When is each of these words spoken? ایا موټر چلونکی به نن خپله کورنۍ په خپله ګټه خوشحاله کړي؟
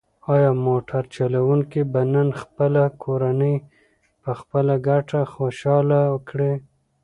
ایا 0.33 0.51
موټر 0.65 1.03
چلونکی 1.15 1.81
به 1.91 2.01
نن 2.13 2.29
خپله 2.41 2.83
کورنۍ 3.03 3.55
په 4.21 4.31
خپله 4.39 4.73
ګټه 4.87 5.19
خوشحاله 5.33 6.01
کړي؟ 6.29 6.53